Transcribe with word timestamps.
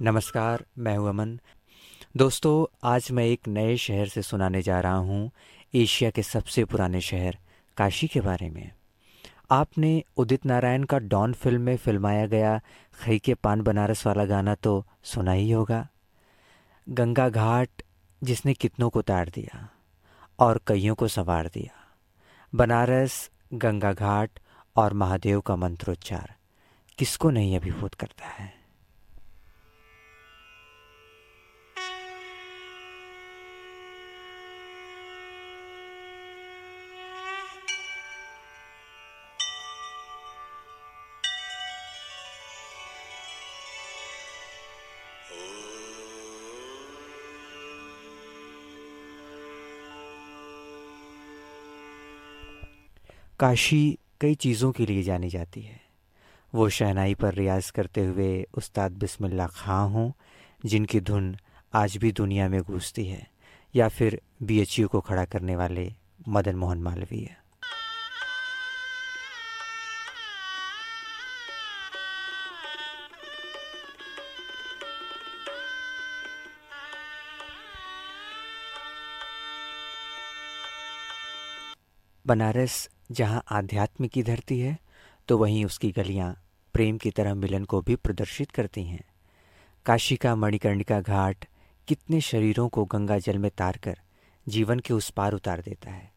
नमस्कार, 0.00 0.64
मैं 0.78 0.96
हूँ 0.96 1.08
अमन। 1.08 1.38
दोस्तों, 2.16 2.76
आज 2.84 3.10
मैं 3.12 3.24
एक 3.24 3.48
नए 3.48 3.76
शहर 3.76 4.06
से 4.06 4.22
सुनाने 4.22 4.62
जा 4.62 4.78
रहा 4.80 4.94
हूँ, 4.94 5.30
एशिया 5.74 6.10
के 6.10 6.22
सबसे 6.22 6.64
पुराने 6.64 7.00
शहर, 7.00 7.36
काशी 7.76 8.06
के 8.06 8.20
बारे 8.20 8.48
में। 8.50 8.70
आपने 9.50 10.02
उदित 10.16 10.46
नारायण 10.46 10.84
का 10.84 10.98
डॉन 10.98 11.32
फ़िल्म 11.32 11.62
में 11.62 11.76
फिल्माया 11.76 12.26
गया 12.26 12.60
खई 12.94 13.18
के 13.18 13.34
पान 13.34 13.60
बनारस 13.60 14.06
वाला 14.06 14.24
गाना 14.24 14.54
तो 14.54 14.84
सुना 15.04 15.32
ही 15.32 15.50
होगा। 15.50 15.86
गंगा 16.88 17.28
घाट, 17.28 17.82
जिसने 18.22 18.54
कितनों 18.54 18.90
को 18.90 19.02
तार 19.02 19.28
दिया 19.28 19.68
और 20.38 20.60
कईयों 20.66 20.94
को 20.94 21.08
संवार 21.08 21.46
दिया। 21.46 21.74
बनारस, 22.52 23.30
गंगा 23.54 23.92
घाट 23.92 24.40
और 24.76 24.94
महादेव 24.94 25.40
का 25.40 25.56
मंत्रोच्चार, 25.56 26.34
किसको 26.98 27.30
नहीं 27.30 27.56
अभिभूत 27.56 27.94
करता 27.94 28.26
है? 28.26 28.61
काशी 53.42 53.98
कई 54.20 54.34
चीज़ों 54.34 54.72
के 54.72 54.86
लिए 54.86 55.02
जानी 55.02 55.28
जाती 55.28 55.62
है। 55.62 55.80
वो 56.54 56.68
शहनाई 56.68 57.14
पर 57.14 57.34
रियाज 57.34 57.70
करते 57.70 58.04
हुए 58.04 58.46
उस्ताद 58.54 58.92
बिस्मिल्ला 58.92 59.46
खां 59.46 59.90
हों, 59.90 60.12
जिनकी 60.64 61.00
धुन 61.00 61.36
आज 61.74 61.96
भी 61.96 62.12
दुनिया 62.12 62.48
में 62.48 62.62
गूंजती 62.62 63.06
है, 63.06 63.30
या 63.76 63.88
फिर 63.88 64.20
बीएचयू 64.42 64.88
को 64.88 65.00
खड़ा 65.00 65.24
करने 65.24 65.56
वाले 65.56 65.94
मदन 66.28 66.56
मोहन 66.56 66.78
मालवीय। 66.78 67.36
बनारस 82.26 82.90
जहाँ 83.12 83.42
आध्यात्म 83.50 84.06
की 84.06 84.22
धरती 84.22 84.58
है 84.60 84.76
तो 85.28 85.38
वहीं 85.38 85.64
उसकी 85.64 85.90
गलियाँ 85.90 86.34
प्रेम 86.74 86.98
की 86.98 87.10
तरह 87.10 87.34
मिलन 87.34 87.64
को 87.64 87.80
भी 87.80 87.96
प्रदर्शित 87.96 88.50
करती 88.50 88.84
हैं। 88.84 89.04
काशी 89.86 90.16
का 90.16 90.34
मणिकर्णिका 90.36 91.00
घाट 91.00 91.44
कितने 91.88 92.20
शरीरों 92.20 92.68
को 92.68 92.84
गंगा 92.84 93.18
जल 93.18 93.38
में 93.38 93.50
तार 93.50 93.76
कर 93.76 93.98
जीवन 94.46 94.78
के 94.78 94.94
उस 94.94 95.10
पार 95.10 95.32
उतार 95.32 95.60
देता 95.60 95.90
है 95.90 96.10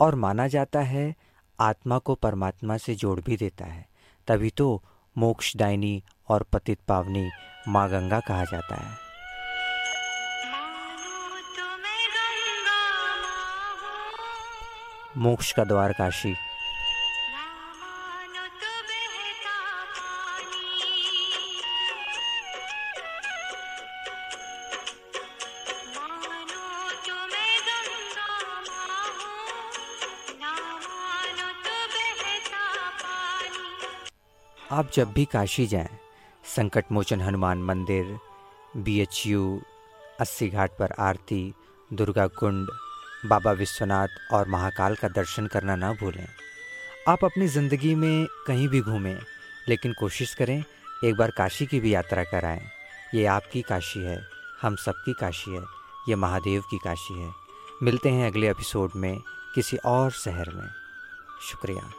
और 0.00 0.14
माना 0.14 0.46
जाता 0.48 0.80
है 0.80 1.14
आत्मा 1.58 1.98
को 1.98 2.14
परमात्मा 2.14 2.76
से 2.76 2.94
जोड़ 2.94 3.20
भी 3.20 3.36
देता 3.36 3.64
है, 3.64 3.86
तभी 4.28 4.50
तो 4.50 4.82
मोक्षदायिनी 5.16 6.02
और 6.28 6.42
पतित 6.42 6.80
पावनी 6.88 7.28
माँ 7.68 7.88
गंगा 7.90 8.20
कहा 8.20 8.44
जाता 8.44 8.74
है। 8.76 9.09
मोक्ष 15.18 15.52
का 15.52 15.64
द्वार 15.64 15.92
काशी 15.98 16.34
आप 34.72 34.90
जब 34.94 35.12
भी 35.12 35.24
काशी 35.32 35.66
जाएँ, 35.66 35.88
संकट 36.56 36.92
मोचन 36.92 37.20
हनुमान 37.20 37.62
मंदिर 37.62 38.18
बी 38.84 38.98
एच 39.00 39.22
यू 39.26 39.40
अस्सी 40.20 40.48
घाट 40.48 40.70
पर 40.78 40.92
आरती 41.08 41.42
दुर्गा 41.90 42.26
कुंड 42.38 42.68
बाबा 43.26 43.52
विश्वनाथ 43.52 44.08
और 44.32 44.48
महाकाल 44.48 44.94
का 44.94 45.08
दर्शन 45.08 45.46
करना 45.46 45.76
ना 45.76 45.92
भूलें। 45.92 46.26
आप 47.08 47.24
अपनी 47.24 47.46
ज़िंदगी 47.46 47.94
में 47.94 48.26
कहीं 48.46 48.68
भी 48.68 48.80
घूमें, 48.80 49.18
लेकिन 49.68 49.92
कोशिश 49.92 50.34
करें 50.34 50.62
एक 51.04 51.16
बार 51.16 51.30
काशी 51.30 51.66
की 51.66 51.80
भी 51.80 51.94
यात्रा 51.94 52.24
कराएँ। 52.24 52.60
ये 53.14 53.24
आपकी 53.26 53.62
काशी 53.62 54.00
है, 54.00 54.20
हम 54.62 54.76
सबकी 54.76 55.12
काशी 55.12 55.54
है, 55.54 55.62
ये 56.08 56.14
महादेव 56.14 56.62
की 56.70 56.78
काशी 56.78 57.20
है। 57.22 57.32
मिलते 57.82 58.08
हैं 58.08 58.30
अगले 58.30 58.50
एपिसोड 58.50 58.90
में 58.96 59.18
किसी 59.54 59.76
और 59.76 60.10
शहर 60.10 60.50
में। 60.50 60.68
शुक्रिया। 61.50 61.90